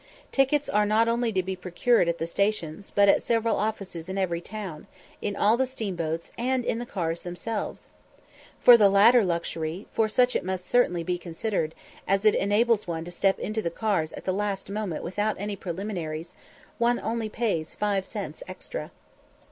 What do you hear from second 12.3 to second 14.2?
enables one to step into the cars